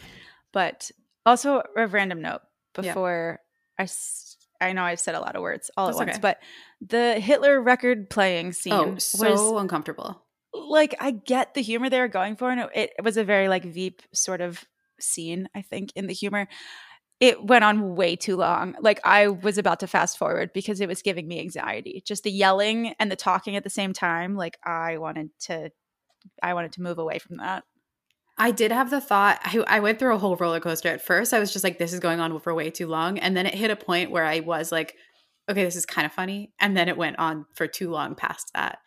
[0.52, 0.92] But
[1.26, 2.42] also a random note
[2.78, 2.82] Yeah.
[2.94, 3.40] before
[3.78, 6.22] I s- I know I've said a lot of words all That's at once, okay.
[6.22, 6.40] but
[6.82, 10.22] the Hitler record playing scene Oh, was so uncomfortable.
[10.54, 13.48] Like I get the humor they were going for, and it, it was a very
[13.48, 14.64] like Veep sort of
[15.00, 15.50] scene.
[15.56, 16.48] I think in the humor,
[17.20, 18.76] it went on way too long.
[18.80, 22.02] Like I was about to fast forward because it was giving me anxiety.
[22.06, 24.36] Just the yelling and the talking at the same time.
[24.36, 25.72] Like I wanted to,
[26.42, 27.64] I wanted to move away from that.
[28.38, 29.40] I did have the thought.
[29.44, 30.88] I, I went through a whole roller coaster.
[30.88, 33.36] At first, I was just like, "This is going on for way too long," and
[33.36, 34.96] then it hit a point where I was like,
[35.50, 38.52] "Okay, this is kind of funny," and then it went on for too long past
[38.54, 38.80] that.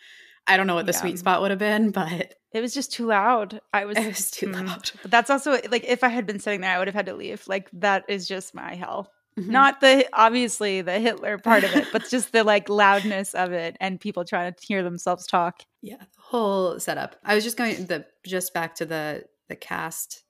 [0.47, 1.01] I don't know what the Yeah.
[1.01, 3.61] sweet spot would have been, but It was just too loud.
[3.73, 3.97] I was.
[3.99, 4.67] it was too mm.
[4.67, 4.91] loud.
[5.03, 7.15] But that's also like if I had been sitting there, I would have had to
[7.15, 7.47] leave.
[7.49, 9.11] Like that is just my hell.
[9.39, 9.47] Mhm.
[9.49, 13.79] not the obviously the Hitler part of it, but just the like loudness of it
[13.81, 15.63] and people trying to hear themselves talk.
[15.81, 17.17] yeah, the whole setup.
[17.25, 20.23] I was just going the just back to the the cast.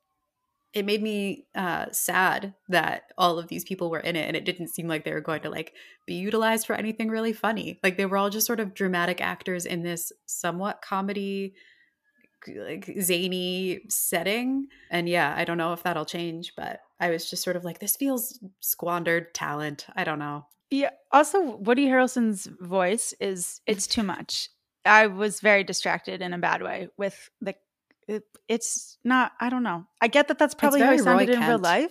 [0.74, 4.44] It made me uh, sad that all of these people were in it, and it
[4.44, 5.74] didn't seem like they were going to like
[6.06, 7.78] be utilized for anything really funny.
[7.82, 11.54] Like they were all just sort of dramatic actors in this somewhat comedy
[12.48, 14.66] like zany setting.
[14.90, 17.78] And yeah, I don't know if that'll change, but I was just sort of like,
[17.78, 19.86] this feels squandered talent.
[19.94, 20.46] I don't know.
[20.70, 20.90] Yeah.
[21.12, 24.48] Also, Woody Harrelson's voice is it's too much.
[24.84, 27.54] I was very distracted in a bad way with the.
[28.08, 29.32] It, it's not.
[29.40, 29.86] I don't know.
[30.00, 31.90] I get that that's probably how he sounded in real life.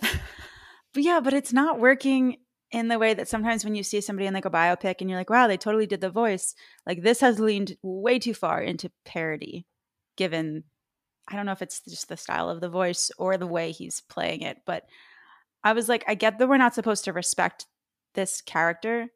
[0.94, 2.38] but yeah, but it's not working
[2.70, 5.18] in the way that sometimes when you see somebody in like a biopic and you're
[5.18, 6.54] like, wow, they totally did the voice.
[6.86, 9.66] Like this has leaned way too far into parody,
[10.16, 10.64] given
[11.28, 14.00] I don't know if it's just the style of the voice or the way he's
[14.00, 14.84] playing it, but
[15.62, 17.66] I was like, I get that we're not supposed to respect
[18.14, 19.08] this character,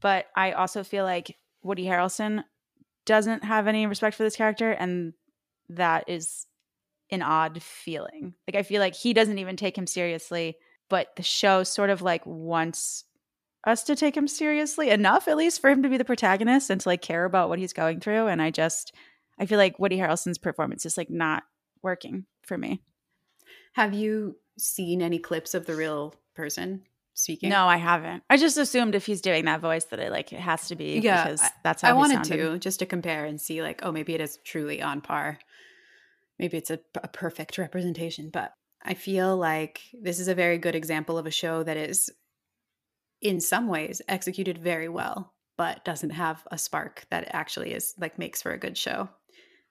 [0.00, 2.44] but I also feel like Woody Harrelson
[3.04, 5.12] doesn't have any respect for this character, and
[5.70, 6.46] that is
[7.10, 8.34] an odd feeling.
[8.46, 10.56] Like I feel like he doesn't even take him seriously
[10.90, 13.04] but the show sort of like wants
[13.66, 16.82] us to take him seriously enough at least for him to be the protagonist and
[16.82, 18.92] to like care about what he's going through and i just
[19.38, 21.44] i feel like woody harrelson's performance is like not
[21.82, 22.82] working for me
[23.72, 26.82] have you seen any clips of the real person
[27.14, 30.32] speaking no i haven't i just assumed if he's doing that voice that it like
[30.32, 32.52] it has to be yeah because that's how i wanted sounded.
[32.52, 35.38] to just to compare and see like oh maybe it is truly on par
[36.40, 40.74] maybe it's a, a perfect representation but I feel like this is a very good
[40.74, 42.10] example of a show that is,
[43.20, 48.18] in some ways, executed very well, but doesn't have a spark that actually is like
[48.18, 49.08] makes for a good show.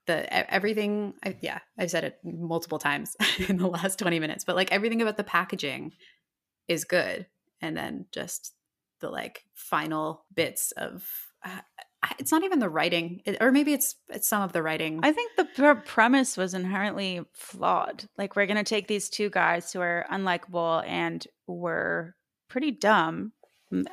[0.05, 3.15] The everything, I, yeah, I've said it multiple times
[3.49, 5.93] in the last 20 minutes, but like everything about the packaging
[6.67, 7.25] is good.
[7.61, 8.53] And then just
[9.01, 11.03] the like final bits of
[11.43, 11.61] uh,
[12.17, 14.99] it's not even the writing or maybe it's it's some of the writing.
[15.03, 18.05] I think the premise was inherently flawed.
[18.17, 22.15] Like we're going to take these two guys who are unlikable and were
[22.49, 23.33] pretty dumb.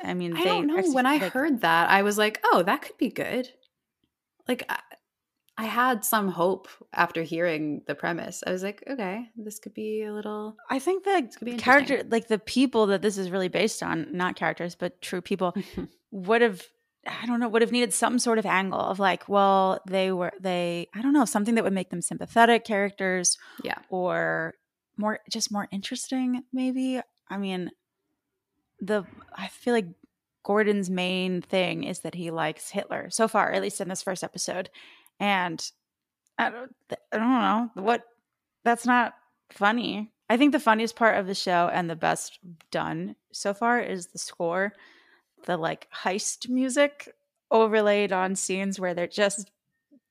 [0.03, 0.81] I mean i don't know.
[0.91, 3.49] when i like, heard that i was like oh that could be good.
[4.47, 4.79] Like I,
[5.59, 8.43] I had some hope after hearing the premise.
[8.47, 12.39] I was like okay this could be a little i think the character like the
[12.39, 15.53] people that this is really based on not characters but true people
[16.11, 16.63] would have
[17.07, 20.33] I don't know, would have needed some sort of angle of like, well, they were,
[20.39, 23.37] they, I don't know, something that would make them sympathetic characters.
[23.63, 23.77] Yeah.
[23.89, 24.55] Or
[24.97, 26.99] more, just more interesting, maybe.
[27.29, 27.71] I mean,
[28.79, 29.87] the, I feel like
[30.43, 34.23] Gordon's main thing is that he likes Hitler so far, at least in this first
[34.23, 34.69] episode.
[35.19, 35.63] And
[36.37, 36.75] I don't,
[37.11, 38.03] I don't know what,
[38.63, 39.13] that's not
[39.51, 40.11] funny.
[40.29, 42.39] I think the funniest part of the show and the best
[42.69, 44.73] done so far is the score
[45.45, 47.13] the like heist music
[47.51, 49.51] overlaid on scenes where they're just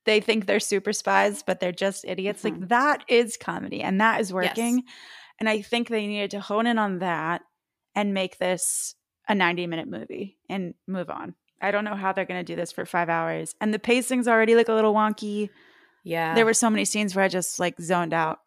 [0.04, 2.60] they think they're super spies but they're just idiots mm-hmm.
[2.60, 4.94] like that is comedy and that is working yes.
[5.38, 7.42] and i think they needed to hone in on that
[7.94, 8.94] and make this
[9.28, 12.56] a 90 minute movie and move on i don't know how they're going to do
[12.56, 15.50] this for five hours and the pacing's already like a little wonky
[16.04, 18.40] yeah there were so many scenes where i just like zoned out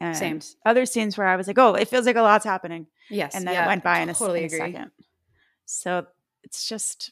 [0.00, 0.40] and Same.
[0.66, 3.46] other scenes where i was like oh it feels like a lot's happening yes and
[3.46, 4.90] then yeah, it went by in a, totally in a second
[5.66, 6.06] so
[6.44, 7.10] it's just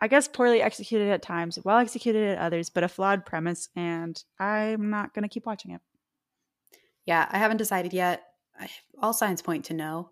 [0.00, 4.22] I guess poorly executed at times, well executed at others, but a flawed premise, and
[4.38, 5.80] I'm not going to keep watching it.
[7.04, 8.22] Yeah, I haven't decided yet.
[8.98, 10.10] All signs point to no,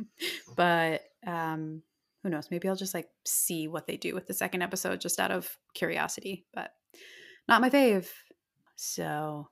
[0.56, 1.82] but um,
[2.22, 2.50] who knows?
[2.50, 5.56] Maybe I'll just like see what they do with the second episode just out of
[5.74, 6.72] curiosity, but
[7.48, 8.08] not my fave.
[8.74, 9.48] So,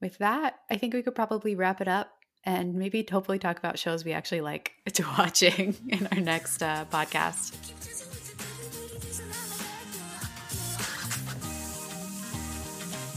[0.00, 2.10] with that, I think we could probably wrap it up
[2.44, 6.84] and maybe hopefully talk about shows we actually like to watching in our next uh,
[6.90, 7.54] podcast.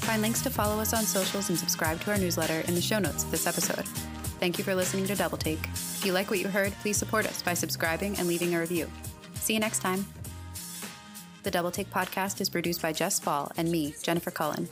[0.08, 2.98] Find links to follow us on socials and subscribe to our newsletter in the show
[2.98, 3.86] notes of this episode.
[4.40, 5.60] Thank you for listening to Double Take.
[5.74, 8.90] If you like what you heard, please support us by subscribing and leaving a review.
[9.36, 10.06] See you next time.
[11.44, 14.70] The Double Take podcast is produced by Jess Spoll and me, Jennifer Cullen.